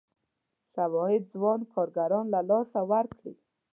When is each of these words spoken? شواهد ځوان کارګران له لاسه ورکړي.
شواهد 0.73 1.23
ځوان 1.33 1.59
کارګران 1.73 2.25
له 2.33 2.41
لاسه 2.49 2.79
ورکړي. 2.91 3.33